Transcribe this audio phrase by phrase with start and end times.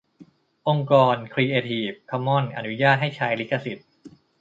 [0.67, 3.87] องค์กร ครีเอทีฟ คอมมอนส์ อนุญาตให้ใช้ลิขสิทธิ์